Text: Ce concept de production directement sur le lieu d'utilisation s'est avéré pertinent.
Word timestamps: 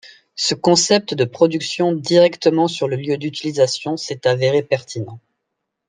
Ce 0.33 0.55
concept 0.55 1.13
de 1.13 1.25
production 1.25 1.91
directement 1.91 2.67
sur 2.67 2.87
le 2.87 2.95
lieu 2.95 3.19
d'utilisation 3.19 3.97
s'est 3.97 4.25
avéré 4.25 4.63
pertinent. 4.63 5.19